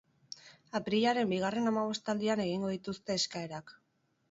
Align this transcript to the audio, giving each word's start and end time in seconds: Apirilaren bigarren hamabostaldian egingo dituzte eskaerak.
Apirilaren 0.79 1.29
bigarren 1.33 1.69
hamabostaldian 1.73 2.43
egingo 2.47 2.75
dituzte 2.75 3.21
eskaerak. 3.21 3.79